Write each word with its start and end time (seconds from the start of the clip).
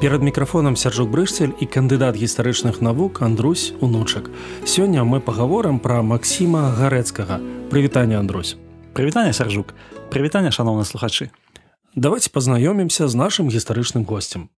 Перад 0.00 0.22
мікрафонам 0.22 0.76
сяржук 0.76 1.10
брышцель 1.10 1.58
і 1.58 1.66
кандыдат 1.66 2.14
гістарычных 2.14 2.78
навук 2.78 3.18
Андрусь 3.18 3.74
унучак. 3.80 4.30
Сёння 4.62 5.02
мы 5.02 5.18
пагаворам 5.18 5.82
пра 5.82 6.02
Масіма 6.02 6.70
гарэцкага. 6.70 7.42
Прывітанне 7.66 8.14
Андрусь. 8.14 8.54
Прывітанне 8.94 9.32
сяржук. 9.34 9.74
Прывітанне 10.14 10.54
шаноўна 10.54 10.86
слухачы. 10.86 11.34
Давайте 11.98 12.30
пазнаёмімся 12.30 13.08
з 13.08 13.14
нашым 13.18 13.50
гістарычным 13.50 14.06
госцем. 14.06 14.54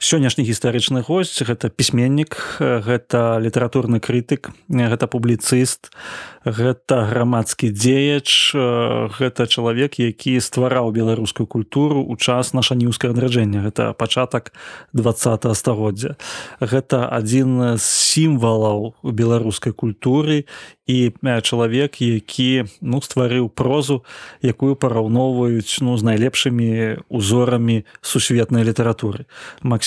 Сённяшні 0.00 0.48
гістарычны 0.48 1.04
госць 1.04 1.44
гэта 1.44 1.68
пісьменнік, 1.68 2.56
гэта 2.56 3.36
літаратурны 3.36 4.00
крытык, 4.00 4.48
гэта 4.72 5.04
публіцыст, 5.04 5.92
гэта 6.40 7.04
грамадскі 7.04 7.68
дзеяч 7.68 8.56
гэта 8.56 9.44
чалавек 9.44 10.00
які 10.00 10.40
ствараў 10.40 10.88
беларускую 10.88 11.44
культуру 11.44 12.00
у 12.00 12.16
час 12.16 12.56
нашаніўскае 12.56 13.12
адраджэння 13.12 13.60
гэта 13.60 13.92
пачатак 13.92 14.56
два 14.96 15.12
стагоддзя. 15.12 16.16
Гэта 16.64 17.04
адзін 17.12 17.76
з 17.76 17.84
сімвалаў 17.84 18.96
беларускай 19.04 19.76
культуры 19.76 20.48
і 20.88 21.12
чалавек 21.44 22.00
які 22.00 22.64
ну 22.80 23.04
стварыў 23.04 23.52
прозу 23.52 24.02
якую 24.40 24.80
параўноўваюць 24.80 25.84
ну 25.84 26.00
з 26.00 26.02
найлепшымі 26.08 27.04
узорамі 27.12 27.84
сусветнай 28.00 28.64
літаратуры 28.64 29.28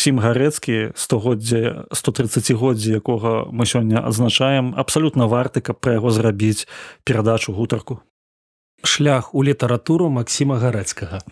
Масім 0.03 0.19
гарэцкі 0.19 0.91
стогоддзя 0.99 1.87
130годдзя 1.95 2.99
якога 2.99 3.47
мы 3.55 3.63
сёння 3.63 4.03
адзначаем 4.03 4.75
абсалютна 4.75 5.31
варты 5.31 5.63
каб 5.63 5.79
пра 5.79 5.95
яго 5.95 6.11
зрабіць 6.11 6.67
перадачу 7.07 7.55
гутарку. 7.55 8.03
Шлях 8.83 9.31
у 9.31 9.39
літаратуру 9.47 10.11
Масіма 10.11 10.59
гарэцкага. 10.59 11.23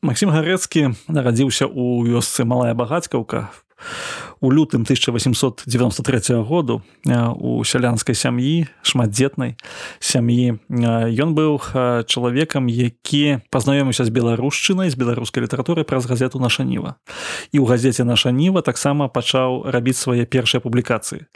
Масім 0.00 0.32
гарэцкі 0.32 0.96
нарадзіўся 1.12 1.68
ў 1.68 2.08
вёсцы 2.08 2.48
малая 2.48 2.72
багацькаўка 2.72 3.52
у 4.40 4.50
лютым 4.50 4.82
1893 4.82 6.42
году 6.42 6.82
у 7.38 7.64
сялянскай 7.64 8.14
сям'і 8.14 8.66
шматдзетнай 8.82 9.56
сям'і 10.00 10.58
ён 10.68 11.34
быў 11.34 11.60
чалавекам 12.06 12.68
які 12.68 13.40
пазнаёміўся 13.50 14.04
з 14.04 14.10
беларушчынай 14.10 14.90
з 14.90 14.96
беларускай 14.96 15.42
літаратуры 15.42 15.84
праз 15.84 16.06
газету 16.06 16.38
наша 16.38 16.64
ніва 16.64 16.96
і 17.52 17.58
ў 17.58 17.64
газеце 17.66 18.04
наша 18.04 18.30
ніва 18.30 18.62
таксама 18.62 19.08
пачаў 19.08 19.68
рабіць 19.70 19.98
свае 19.98 20.24
першыя 20.24 20.60
публікацыі. 20.60 21.26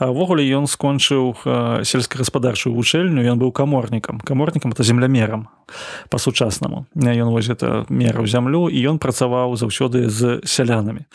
Ввогуле 0.00 0.44
ён 0.56 0.66
скончыў 0.66 1.36
сельскагаспадарчую 1.84 2.74
вучэльню 2.74 3.22
ён 3.22 3.38
быў 3.38 3.52
каморнікам. 3.52 4.20
Каморнікам 4.20 4.72
это 4.72 4.82
землямерам 4.82 5.48
па-сучаснаму. 6.08 6.86
Ён 6.94 7.30
вось 7.30 7.48
это 7.48 7.86
мераў 7.88 8.26
зямлю 8.26 8.68
і 8.68 8.78
ён 8.90 8.98
працаваў 8.98 9.54
заўсёды 9.56 10.08
з 10.08 10.40
сялянамі. 10.44 11.06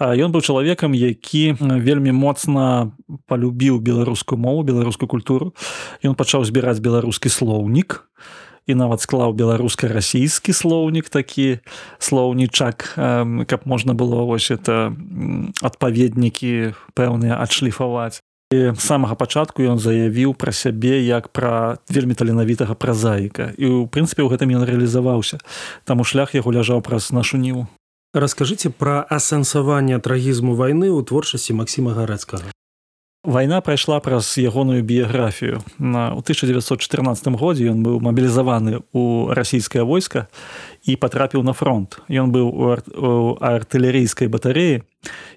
Ён 0.00 0.32
быў 0.32 0.42
чалавекам 0.80 0.94
які 0.94 1.56
вельмі 1.60 2.12
моцна 2.12 2.92
полюбіў 3.26 3.80
беларускую 3.80 4.38
мову 4.38 4.62
беларускую 4.62 5.08
культуру. 5.08 5.52
Ён 6.02 6.14
пачаў 6.14 6.44
збіраць 6.44 6.80
беларускі 6.80 7.28
слоўнік 7.28 8.08
і 8.66 8.74
нават 8.74 9.00
склаў 9.00 9.34
беларуска-расійскі 9.34 10.52
слоўнік 10.52 11.08
такі 11.08 11.60
слоўнічак. 11.98 12.94
Каб 13.46 13.60
можна 13.64 13.94
было 13.94 14.24
вось 14.24 14.50
это 14.50 14.94
адпаведнікі 15.60 16.72
пэўныя 16.94 17.36
адшліфаваць. 17.40 18.20
Самага 18.78 19.14
пачатку 19.14 19.62
ён 19.62 19.78
заявіў 19.78 20.34
пра 20.34 20.50
сябе 20.52 21.04
як 21.06 21.28
пра 21.30 21.78
вельмі 21.88 22.14
таленавітага 22.14 22.74
празаіка. 22.74 23.54
І 23.58 23.64
ў 23.68 23.86
прынцыпе 23.86 24.24
ў 24.24 24.32
гэтым 24.32 24.50
ён 24.56 24.66
рэалізаваўся. 24.66 25.38
Таму 25.84 26.02
шлях 26.02 26.34
яго 26.34 26.50
ляжаў 26.50 26.82
праз 26.82 27.12
нашу 27.12 27.38
ніву 27.38 27.68
Раскажыце 28.10 28.74
пра 28.74 29.06
асэнсаванне 29.06 30.02
трагізму 30.02 30.58
вайны 30.58 30.90
ў 30.90 31.06
творчасці 31.06 31.54
Масіма 31.54 31.94
гарэцкага. 31.94 32.50
Вайна 33.22 33.60
прайшла 33.60 34.00
праз 34.00 34.34
ягоную 34.34 34.82
біяграфію. 34.82 35.62
На, 35.78 36.10
у 36.10 36.18
1914 36.18 37.28
годзе 37.38 37.70
ён 37.70 37.86
быў 37.86 38.02
мабілізаваны 38.02 38.82
ў 38.90 39.30
расійскае 39.30 39.86
войска 39.86 40.26
і 40.82 40.96
патрапіў 40.98 41.46
на 41.46 41.54
фронт. 41.54 42.02
Ён 42.10 42.34
быў 42.34 42.50
у, 42.50 42.74
ар 42.74 42.82
у 42.98 43.38
артылерійскай 43.38 44.26
батарэі 44.26 44.82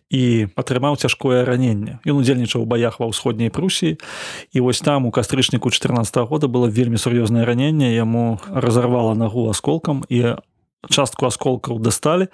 і 0.10 0.24
атрымаў 0.58 0.98
цяжкое 0.98 1.46
раненне. 1.46 2.02
Ён 2.10 2.26
удзельнічаў 2.26 2.66
у 2.66 2.66
баях 2.66 2.98
ва 2.98 3.06
ўсходняй 3.06 3.54
прусіі. 3.54 4.02
І 4.50 4.66
вось 4.66 4.82
там 4.82 5.06
у 5.06 5.14
кастрычніку 5.14 5.70
14 5.70 6.18
-го 6.18 6.26
года 6.26 6.50
было 6.50 6.66
вельмі 6.74 6.98
сур'ёзнае 6.98 7.46
раненне, 7.46 7.94
яму 7.94 8.42
разарвала 8.50 9.14
нагу 9.14 9.46
асколкам 9.46 10.02
і 10.10 10.42
частку 10.90 11.26
асколкаў 11.26 11.80
дасталі 11.80 12.28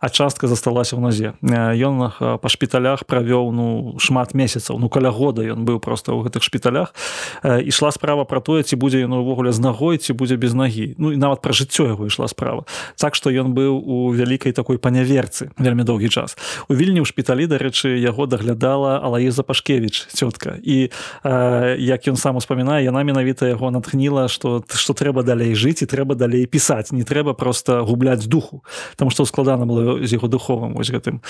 а 0.00 0.08
частка 0.08 0.48
засталася 0.48 0.96
ў 0.96 1.00
назе. 1.04 1.28
Ён 1.44 2.12
па 2.40 2.48
шпіталях 2.48 3.04
правёў 3.04 3.52
ну 3.52 3.96
шмат 4.00 4.32
месяцаў 4.32 4.80
ну 4.80 4.88
каля 4.88 5.12
года 5.12 5.44
ён 5.44 5.68
быў 5.68 5.80
просто 5.84 6.16
ў 6.16 6.24
гэтых 6.24 6.40
шпіталях. 6.40 6.96
Ішла 7.44 7.92
справа 7.92 8.24
про 8.24 8.40
тое 8.40 8.64
ці 8.64 8.80
будзе 8.80 9.04
ён 9.04 9.20
увогуле 9.20 9.52
з 9.52 9.60
нагой 9.60 10.00
ці 10.00 10.16
будзе 10.16 10.40
без 10.40 10.56
нагі. 10.56 10.96
Ну 10.96 11.12
і 11.12 11.20
нават 11.20 11.44
пра 11.44 11.52
жыццё 11.52 11.92
яго 11.92 12.08
ішла 12.08 12.28
справа. 12.28 12.64
Так 12.96 13.12
што 13.12 13.28
ён 13.28 13.52
быў 13.52 13.76
у 13.76 14.08
вялікай 14.16 14.56
такой 14.56 14.80
паняверцы 14.80 15.52
вельмі 15.60 15.84
доўгі 15.84 16.08
час. 16.08 16.40
У 16.68 16.74
вільні 16.74 17.04
ў 17.04 17.06
шпіталі 17.06 17.44
дарэчы 17.44 18.00
яго 18.00 18.24
даглядала 18.24 19.04
алаіза 19.04 19.44
пашкевич 19.44 20.08
цётка. 20.08 20.56
І 20.64 20.88
э, 20.88 21.76
як 21.76 22.08
ён 22.08 22.16
сам 22.16 22.40
успамінае 22.40 22.84
яна 22.84 23.04
менавіта 23.04 23.44
яго 23.44 23.68
натхніла 23.68 24.32
што 24.32 24.64
што 24.72 24.96
трэба 24.96 25.20
далей 25.22 25.52
жыць 25.52 25.84
і 25.84 25.86
трэба 25.86 26.16
далей 26.16 26.48
пісаць. 26.48 26.92
Не 26.96 27.04
трэба 27.04 27.36
просто 27.36 27.84
губляць 27.90 28.26
духу. 28.26 28.62
Там 28.96 29.10
што 29.10 29.26
складана 29.26 29.66
было 29.66 29.98
з 29.98 30.10
яго 30.14 30.30
духовым 30.30 30.78
вось 30.78 30.90
гэтым 30.94 31.20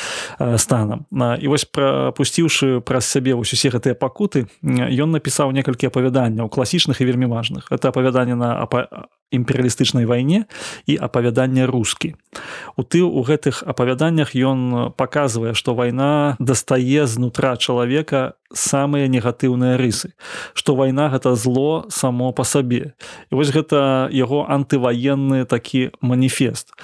станам 0.61 1.09
і 1.11 1.47
вось 1.49 1.65
прапусціўшы 1.65 2.81
праз 2.85 3.09
сябе 3.09 3.35
вось 3.35 3.53
усе 3.57 3.73
гэтыя 3.73 3.97
пакуты 3.97 4.47
ён 4.63 5.11
напісаў 5.17 5.51
некалькі 5.57 5.89
апавяданняў 5.89 6.53
класічных 6.53 7.01
і 7.01 7.09
вельмі 7.09 7.27
важных. 7.27 7.73
Это 7.73 7.89
апавяданне 7.89 8.35
на 8.35 8.61
імперыялістычнай 9.31 10.05
вайне 10.05 10.45
і 10.87 10.97
апавяданне 10.97 11.67
рускі. 11.67 12.15
У 12.77 12.83
ты 12.83 13.03
у 13.03 13.23
гэтых 13.23 13.63
апавяданнях 13.67 14.35
ён 14.35 14.93
паказвае 14.95 15.55
што 15.55 15.75
вайна 15.75 16.37
дастае 16.39 17.07
знутра 17.07 17.57
чалавека 17.57 18.35
самыя 18.53 19.07
негатыўныя 19.07 19.79
рысы 19.79 20.13
што 20.55 20.75
вайна 20.75 21.09
гэта 21.11 21.35
зло 21.35 21.87
само 21.89 22.33
па 22.33 22.45
сабе. 22.45 22.95
І 23.31 23.39
вось 23.39 23.55
гэта 23.55 24.11
яго 24.13 24.47
антываенны 24.51 25.47
такі 25.47 25.91
маніфест. 26.01 26.75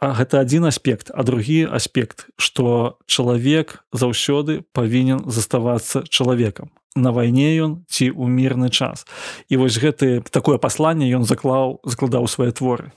А 0.00 0.16
гэта 0.16 0.40
адзін 0.40 0.64
аспект. 0.64 1.10
А 1.12 1.22
другі 1.22 1.68
аспект 1.68 2.30
што 2.40 2.96
чалавек 3.06 3.84
заўсёды 3.92 4.64
павінен 4.72 5.26
заставацца 5.26 6.06
чалавекам 6.08 6.70
на 6.96 7.12
вайне 7.12 7.52
ён 7.60 7.84
ці 7.86 8.10
ў 8.10 8.24
мірны 8.30 8.70
час. 8.70 9.06
І 9.52 9.60
вось 9.60 9.76
гэты 9.76 10.24
такое 10.30 10.58
пасланне 10.58 11.10
ён 11.12 11.28
заклаў 11.28 11.82
закладаў 11.84 12.26
свае 12.26 12.50
творы. 12.54 12.90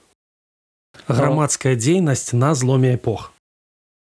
Грамадская 1.10 1.74
дзейнасць 1.74 2.32
на 2.32 2.54
зломе 2.54 2.94
эпох 2.94 3.33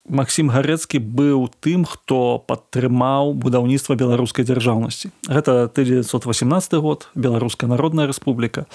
Максім 0.08 0.50
гарэцкі 0.50 0.98
быў 0.98 1.46
тым 1.62 1.86
хто 1.86 2.42
падтрымаў 2.42 3.38
будаўніцтва 3.38 3.94
беларускай 3.94 4.42
дзяржаўнасці. 4.42 5.14
Гэта 5.30 5.70
1918 5.70 6.74
год 6.82 7.06
беларуская 7.14 7.70
народная 7.70 8.10
рэспубліка. 8.10 8.66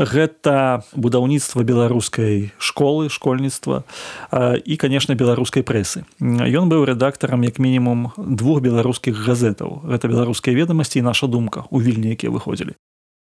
Гэта 0.00 0.80
будаўніцтва 0.96 1.62
беларускай 1.68 2.56
школы 2.56 3.12
школьніцтва 3.12 3.84
і 4.64 4.74
конечно 4.80 5.12
беларускай 5.14 5.60
прэсы. 5.62 6.08
Ён 6.20 6.72
быў 6.72 6.88
рэдактарам 6.88 7.44
як 7.44 7.60
мінімум 7.60 8.16
двух 8.16 8.64
беларускіх 8.64 9.20
газетаў. 9.20 9.84
Гэта 9.84 10.08
беларускія 10.08 10.56
ведамасці 10.56 11.04
і 11.04 11.06
наша 11.12 11.28
думка 11.28 11.68
у 11.68 11.80
вільні 11.80 12.16
якія 12.16 12.32
выходзілі 12.32 12.72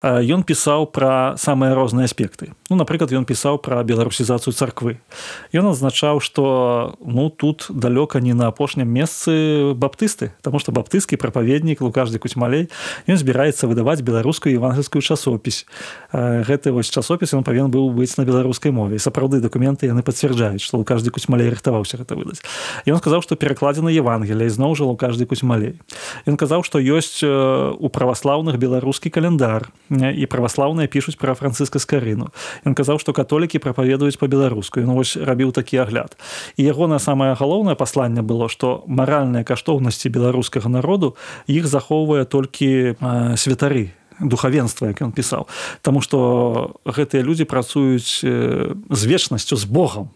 ён 0.02 0.48
пісаў 0.48 0.88
пра 0.96 1.36
самыя 1.36 1.76
розныя 1.76 2.08
аспекты. 2.08 2.56
Ну 2.72 2.80
напрыклад 2.80 3.12
ён 3.12 3.28
пісаў 3.28 3.60
пра 3.60 3.84
беларусізацыю 3.84 4.56
царквы 4.56 5.04
ён 5.52 5.76
адзначаў 5.76 6.24
што 6.24 6.96
ну 7.04 7.28
тут 7.28 7.68
далёка 7.68 8.24
не 8.24 8.32
на 8.32 8.48
апошнім 8.48 8.88
месцы 8.88 9.76
баптысты 9.76 10.32
тому 10.40 10.60
что 10.64 10.72
баптысцкі 10.72 11.20
прапаведнік 11.20 11.84
лукажды 11.84 12.16
куцьмалей 12.16 12.72
ён 13.12 13.18
збіраецца 13.20 13.68
выдаваць 13.68 14.00
беларускую 14.00 14.56
евангельскую 14.56 15.04
часопіс 15.04 15.68
гэты 16.16 16.72
вось 16.72 16.88
часопіс 16.88 17.36
ён 17.36 17.44
павінен 17.44 17.68
быў 17.68 17.92
быць 17.92 18.16
на 18.16 18.24
беларускай 18.24 18.72
мове. 18.72 19.04
Сапраўды 19.04 19.44
дакументы 19.44 19.92
яны 19.92 20.00
пацвярджаюць 20.00 20.64
што 20.64 20.80
каждый 20.88 21.12
куцьмалей 21.12 21.52
рыхтаваўся 21.52 22.00
гэта 22.00 22.16
выдаць 22.16 22.40
ён 22.88 23.04
сказаў 23.04 23.20
што 23.20 23.36
перакладзена 23.36 23.92
евангелія 23.92 24.48
зноў 24.48 24.80
жа 24.80 24.88
у 24.88 24.96
каждый 24.96 25.28
куцьмалей 25.28 25.76
ён 26.24 26.40
казаў 26.40 26.64
што 26.64 26.80
ёсць 26.80 27.20
у 27.20 27.88
праваслаўных 27.92 28.56
беларускі 28.56 29.12
календар 29.12 29.68
і 29.90 30.26
праваслаўныя 30.30 30.88
пішуць 30.88 31.18
пра 31.18 31.34
францыска 31.34 31.80
скарыну 31.80 32.30
ён 32.66 32.78
казаў 32.78 33.02
што 33.02 33.14
католікі 33.14 33.62
прапаведуюць 33.64 34.20
па-беларуску 34.22 34.82
ён 34.82 34.94
вось 34.94 35.18
рабіў 35.18 35.52
такі 35.52 35.82
агляд. 35.86 36.18
І 36.58 36.70
ягонае 36.70 37.00
самае 37.00 37.34
галоўнае 37.34 37.76
пасланне 37.76 38.22
было 38.22 38.50
што 38.50 38.84
маральныя 38.88 39.44
каштоўнасці 39.44 40.14
беларускага 40.14 40.70
народу 40.70 41.16
іх 41.48 41.66
захоўвае 41.66 42.26
толькі 42.26 42.96
святары 43.36 43.96
духавенства 44.20 44.92
як 44.92 45.02
ён 45.02 45.12
пісаў. 45.12 45.48
Таму 45.82 46.02
што 46.02 46.76
гэтыя 46.86 47.24
людзі 47.24 47.48
працуюць 47.48 48.22
з 48.22 49.02
вечнасцю 49.08 49.56
з 49.56 49.66
Богом 49.66 50.12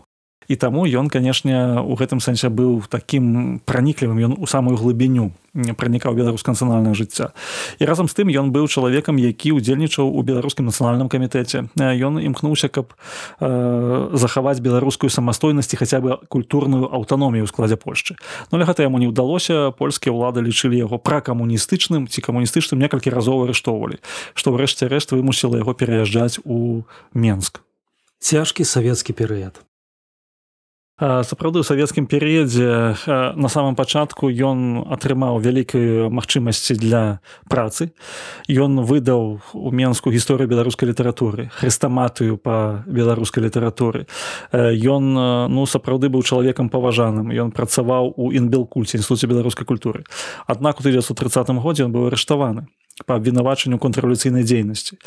і 0.48 0.56
таму 0.56 0.86
ён 0.86 1.10
канешне 1.10 1.80
у 1.80 1.95
гэтым 1.95 2.19
сэнсе 2.19 2.50
быў 2.50 2.84
такім 2.90 3.60
праніклівым 3.66 4.19
ён 4.19 4.34
у 4.38 4.45
самую 4.48 4.78
глыбіню 4.78 5.31
пранікаў 5.54 6.18
беларуска 6.18 6.50
нацыянальнае 6.50 6.98
жыцця. 6.98 7.30
І 7.78 7.86
разам 7.86 8.10
з 8.10 8.18
тым 8.18 8.34
ён 8.34 8.50
быў 8.50 8.66
чалавекам 8.66 9.22
які 9.22 9.54
ўдзельнічаў 9.54 10.10
у 10.10 10.19
беларускім 10.25 10.66
нацыянальным 10.66 11.13
камітэце. 11.13 11.69
Ён 11.78 12.18
імкнуўся 12.18 12.74
каб 12.74 12.98
э, 13.38 14.10
захаваць 14.18 14.66
беларускую 14.66 15.13
самастойнасці 15.13 15.78
хаця 15.78 16.01
бы 16.01 16.18
культурную 16.28 16.90
аўтаномію 16.90 17.45
ў 17.45 17.50
складзе 17.54 17.78
Польшчы. 17.78 18.18
Но 18.50 18.57
ну, 18.57 18.66
гэта 18.66 18.81
яму 18.81 18.98
не 18.98 19.13
ўдалося 19.13 19.69
польскія 19.78 20.10
ўлады 20.10 20.42
лічылі 20.42 20.74
яго 20.74 20.98
пракамуністычным 20.98 22.10
ці 22.10 22.19
камуністычным 22.25 22.81
некалькі 22.81 23.13
разоў 23.13 23.45
арыштоўвалі 23.45 24.01
што 24.34 24.57
ўрэшце 24.57 24.90
рэшт 24.90 25.13
вымусіла 25.13 25.62
яго 25.62 25.78
пераязджаць 25.78 26.42
у 26.45 26.81
Менск. 27.13 27.62
Цяжкі 28.18 28.66
савецкі 28.66 29.13
перыяд 29.13 29.62
сапраўды 31.04 31.60
ў 31.60 31.68
савецкім 31.68 32.08
перыядзе 32.08 32.96
на 33.36 33.50
самом 33.52 33.76
пачатку 33.76 34.32
ён 34.32 34.88
атрымаў 34.88 35.40
вялікую 35.44 36.08
магчымасці 36.08 36.80
для 36.80 37.20
працы. 37.52 37.92
Ён 38.48 38.88
выдаў 38.88 39.44
у 39.52 39.70
менску 39.76 40.16
гісторыю 40.16 40.48
беларускай 40.48 40.88
літаратуры 40.88 41.52
хрыстаматыю 41.60 42.40
по 42.40 42.84
беларускай 42.88 43.44
літаратуры. 43.44 44.08
Ён 44.56 45.04
ну 45.52 45.66
сапраўды 45.68 46.08
быў 46.08 46.24
чалавекам 46.24 46.72
паважаным. 46.72 47.36
Ён 47.36 47.52
працаваў 47.52 48.16
у 48.16 48.32
інбелкульце 48.32 48.98
інституце 48.98 49.28
беларускай 49.28 49.68
культуры. 49.68 50.08
Аднак 50.48 50.80
у 50.80 50.84
1930 50.88 51.52
годзе 51.60 51.84
он 51.84 51.92
быў 51.92 52.08
арыштаваны 52.08 52.68
по 53.06 53.16
абвінавачанню 53.18 53.80
контррэвалюцыйнай 53.81 54.45
дзейнасці 54.45 54.98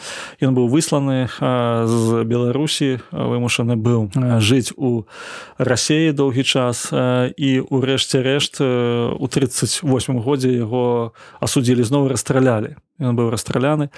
ён 0.43 0.59
быў 0.59 0.67
высланы 0.67 1.31
з 1.31 2.25
беларусі 2.27 2.99
вымушаны 3.13 3.79
быў 3.79 4.11
жыць 4.43 4.75
у 4.77 5.07
рассеі 5.59 6.11
доўгі 6.11 6.43
час 6.43 6.91
і 6.91 7.51
ўрэшце 7.71 8.23
рэшт 8.27 8.61
у 8.61 9.27
38 9.31 9.87
годзе 10.19 10.51
яго 10.51 11.15
асудзілі 11.39 11.87
зноў 11.87 12.11
расстралялі 12.11 12.75
ён 13.01 13.17
быў 13.17 13.31
расстраляны 13.31 13.91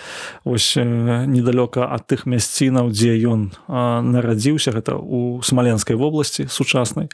ось 0.45 0.77
недалёка 0.77 1.87
ад 1.87 2.07
тых 2.11 2.27
мясцінаў 2.27 2.91
дзе 2.91 3.15
ён 3.29 3.53
нарадзіўся 3.69 4.75
гэта 4.75 4.99
у 4.99 5.43
смаленскай 5.43 5.97
вобласці 5.97 6.49
сучаснай 6.49 7.09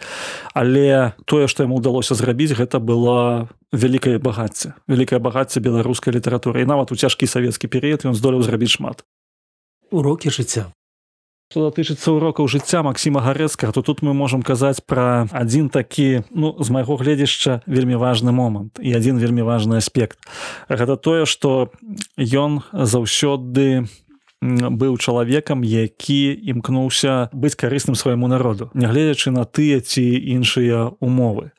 але 0.54 1.12
тое 1.24 1.48
што 1.48 1.66
яму 1.66 1.80
ўдалося 1.82 2.14
зрабіць 2.14 2.56
гэта 2.56 2.80
было 2.80 3.48
вялікае 3.72 4.18
багацце 4.18 4.74
вялікае 4.88 5.18
багацце 5.18 5.60
беларускай 5.60 6.14
літаратуры 6.14 6.62
і 6.62 6.70
нават 6.70 6.92
у 6.92 6.96
цяжкі 6.96 7.26
савецкі 7.26 7.68
перыяд 7.68 8.06
ён 8.08 8.14
здолеў 8.14 8.42
зрабіць 8.42 8.76
шмат. 8.76 9.04
Урокі 9.90 10.30
жыцця 10.30 10.72
Што 11.54 11.70
датычыцца 11.70 12.10
урокаў 12.10 12.48
жыцця 12.50 12.82
Масіма 12.82 13.20
гарэцкага, 13.22 13.70
то 13.70 13.78
тут 13.86 14.02
мы 14.02 14.10
можам 14.10 14.42
казаць 14.42 14.82
пра 14.82 15.30
адзін 15.30 15.70
такі 15.70 16.26
ну, 16.34 16.50
з 16.58 16.66
майго 16.74 16.98
гледзяшча 16.98 17.62
вельмі 17.70 17.94
важны 17.94 18.34
момант 18.34 18.82
і 18.82 18.90
адзін 18.90 19.22
вельмі 19.22 19.46
важны 19.46 19.78
аспект. 19.78 20.18
Гэта 20.66 20.98
тое, 20.98 21.30
што 21.30 21.70
ён 22.18 22.66
заўсёды 22.74 23.86
быў 24.42 24.98
чалавекам, 24.98 25.62
які 25.62 26.34
імкнуўся 26.34 27.30
быць 27.30 27.54
карысным 27.54 27.94
свайму 27.94 28.26
народу, 28.26 28.74
нягледзячы 28.74 29.30
на 29.30 29.46
тыя 29.46 29.78
ці 29.78 30.02
іншыя 30.02 30.90
умовы. 30.98 31.54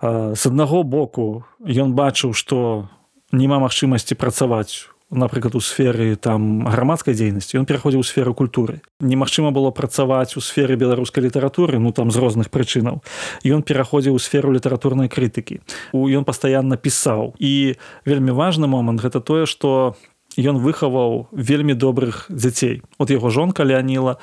З 0.00 0.40
аднаго 0.40 0.88
боку 0.88 1.44
ён 1.60 1.92
бачыў, 1.92 2.32
што 2.32 2.88
няма 3.28 3.60
магчымасці 3.60 4.16
працаваць 4.16 4.88
напрыклад 5.14 5.54
у 5.54 5.60
сферы 5.60 6.16
там 6.16 6.66
грамадскай 6.66 7.14
дзейнасці 7.14 7.58
ён 7.58 7.66
пераходзіў 7.66 8.02
у 8.02 8.06
сферу 8.06 8.34
культуры. 8.34 8.82
Немагчыма 9.00 9.50
было 9.54 9.70
працаваць 9.70 10.36
у 10.36 10.40
сферы 10.40 10.76
беларускай 10.76 11.24
літаратуры 11.24 11.78
ну 11.78 11.92
там 11.92 12.10
з 12.10 12.18
розных 12.18 12.50
прычынаў. 12.50 13.00
Ён 13.44 13.62
пераходзіў 13.62 14.14
у 14.14 14.22
сферу 14.22 14.52
літаратурнай 14.52 15.08
крытыкі. 15.08 15.60
У 15.92 16.08
ён 16.08 16.24
пастаянна 16.24 16.76
пісаў. 16.76 17.34
І 17.38 17.76
вельмі 18.04 18.34
важны 18.34 18.66
момант 18.66 19.00
гэта 19.00 19.20
тое 19.20 19.46
што 19.46 19.96
ён 20.38 20.58
выхаваў 20.58 21.28
вельмі 21.32 21.74
добрых 21.74 22.26
дзяцей. 22.28 22.82
От 22.98 23.10
яго 23.10 23.30
жонка 23.30 23.64
леаніла 23.64 24.18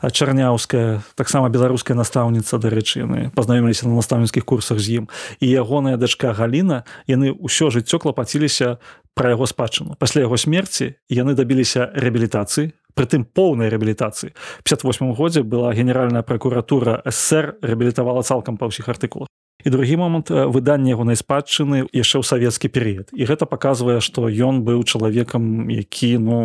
чарняўская 0.00 1.02
таксама 1.14 1.48
беларуская 1.48 1.96
настаўніца 1.96 2.58
дарэчы 2.58 3.04
яны 3.04 3.30
пазнаёміліся 3.36 3.88
на 3.88 4.00
настаўніцкіх 4.00 4.44
курсах 4.44 4.80
з 4.80 5.02
ім. 5.02 5.04
І 5.40 5.46
ягоная 5.48 5.96
дачка 5.96 6.32
галіна 6.32 6.84
яны 7.06 7.32
ўсё 7.36 7.68
жыццё 7.70 8.00
клапаціліся 8.00 8.78
пра 9.14 9.36
яго 9.36 9.46
спадчыну. 9.46 9.96
Пасля 9.98 10.24
яго 10.24 10.36
смерці 10.40 10.96
яны 11.08 11.34
дабіліся 11.34 11.92
рэабілітацыі 11.92 12.72
прытым 12.94 13.24
поўнай 13.24 13.70
рэабілітацыі. 13.70 14.34
58 14.64 15.14
годзе 15.14 15.42
была 15.42 15.72
генеральная 15.72 16.22
пракуратура 16.22 17.02
ссср 17.06 17.56
рэабілітавала 17.62 18.22
цалкам 18.22 18.56
па 18.56 18.66
ўсіх 18.66 18.88
артыкулах 18.88 19.30
і 19.64 19.70
другі 19.70 19.96
момант 19.96 20.30
выдання 20.30 20.96
ягонай 20.96 21.16
спадчыны 21.16 21.86
яшчэ 21.92 22.20
ў 22.20 22.24
савецкі 22.24 22.68
перыяд. 22.68 23.12
І 23.12 23.24
гэта 23.28 23.44
паказвае 23.44 24.00
што 24.00 24.28
ён 24.28 24.64
быў 24.64 24.84
чалавекам 24.84 25.68
які 25.68 26.18
ну 26.18 26.38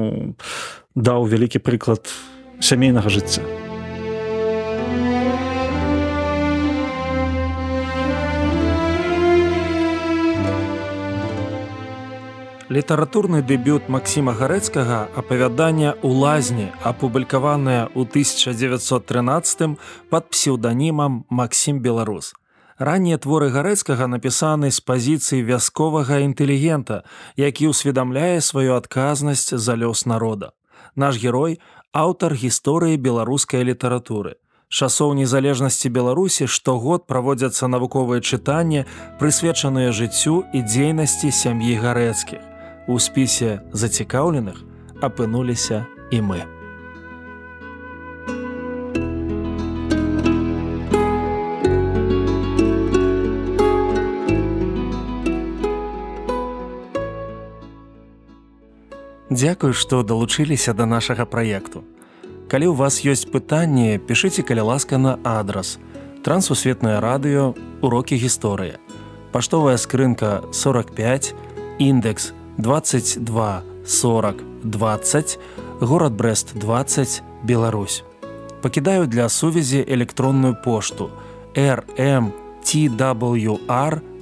даў 0.95 1.27
вялікі 1.27 1.59
прыклад 1.59 2.07
сямейнага 2.59 3.09
жыцця. 3.09 3.43
Літаратурны 12.65 13.45
дэбют 13.45 13.87
Масіма 13.93 14.33
гарэцкага 14.33 15.07
апавядання 15.13 15.93
ў 16.01 16.11
лазні 16.11 16.67
апублікаванае 16.81 17.93
ў 17.93 18.01
1913 18.09 19.77
под 20.09 20.23
псеўданімам 20.33 21.23
Масім 21.29 21.79
беларус 21.79 22.33
раннія 22.77 23.17
творы 23.17 23.49
гарэцкага 23.49 24.07
напісаны 24.07 24.71
з 24.71 24.79
пазіцыі 24.79 25.43
вясковага 25.43 26.19
інтэлігента 26.25 27.03
які 27.35 27.71
ўсведамляе 27.71 28.41
сваю 28.41 28.75
адказнасць 28.75 29.55
за 29.55 29.73
лёс 29.75 30.05
народа. 30.05 30.51
Наш 30.95 31.19
герой 31.19 31.59
аўтар 31.91 32.35
гісторыі 32.35 32.97
беларускай 32.97 33.63
літаратуры. 33.63 34.35
Часоў 34.67 35.13
незалежнасці 35.15 35.89
беларусі 35.89 36.47
штогод 36.47 37.07
праводзяцца 37.07 37.67
навуковыя 37.71 38.19
чытанні 38.19 38.83
прысвечаныя 39.21 39.93
жыццю 39.95 40.43
і 40.51 40.59
дзейнасці 40.65 41.31
сям'і 41.31 41.79
гарэцкіх. 41.79 42.41
У 42.87 42.99
спісе 42.99 43.61
зацікаўленых 43.71 44.59
апынуліся 45.01 45.85
і 46.11 46.21
мы. 46.21 46.64
Дзякую, 59.35 59.73
што 59.75 59.99
далучыліся 59.99 60.71
да 60.71 60.87
нашага 60.87 61.27
праекту. 61.27 61.83
Калі 62.47 62.71
ў 62.71 62.75
вас 62.79 63.03
ёсць 63.03 63.27
пытанні, 63.27 63.99
пішыце 63.99 64.47
каля 64.47 64.63
ласка 64.63 64.95
на 64.95 65.19
адрас. 65.27 65.75
Трансусветнае 66.23 67.03
радыё, 67.03 67.51
урокі 67.83 68.15
гісторыі. 68.15 68.79
Паштовая 69.35 69.75
скрынка 69.75 70.39
45, 70.55 71.35
індекс 71.79 72.31
22 72.57 73.63
40 73.85 74.35
20 74.63 75.39
город 75.81 76.13
брест 76.13 76.55
20 76.55 77.23
беларусь 77.43 78.03
пакідаю 78.61 79.07
для 79.07 79.29
сувязі 79.29 79.85
электронную 79.87 80.55
пошту 80.63 81.09
rmtwr 81.53 82.31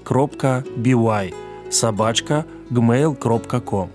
кропка 0.03 0.63
by 0.77 1.33
сабачка 1.69 2.45
gmail 2.71 3.15
кропка 3.15 3.59
com 3.59 3.89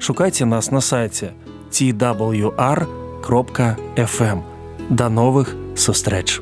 шукайце 0.00 0.46
нас 0.46 0.70
на 0.70 0.80
сайте 0.80 1.32
twr 1.70 2.86
кропка 3.22 3.76
fm 3.96 4.42
да 4.90 5.08
новых 5.08 5.54
сустрэч 5.76 6.40